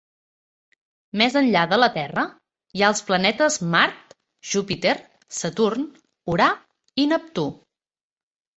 Més 1.21 1.35
enllà 1.41 1.61
de 1.73 1.77
la 1.79 1.89
Terra, 1.97 2.23
hi 2.79 2.85
ha 2.85 2.89
els 2.95 3.03
planetes 3.11 3.59
Mart, 3.77 4.17
Júpiter, 4.55 4.97
Saturn, 5.43 5.87
Urà 6.37 6.51
i 7.05 7.09
Neptú. 7.15 7.49